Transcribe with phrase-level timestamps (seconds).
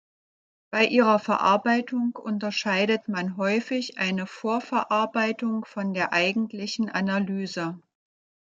[0.71, 7.79] Bei ihrer Verarbeitung unterscheidet man häufig eine Vorverarbeitung von der eigentlichen Analyse.